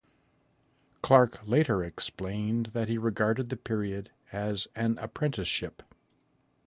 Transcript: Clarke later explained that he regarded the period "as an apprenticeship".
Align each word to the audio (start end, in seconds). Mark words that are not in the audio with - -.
Clarke 1.03 1.47
later 1.47 1.83
explained 1.83 2.71
that 2.73 2.87
he 2.87 2.97
regarded 2.97 3.49
the 3.49 3.55
period 3.55 4.09
"as 4.31 4.67
an 4.75 4.97
apprenticeship". 4.97 5.83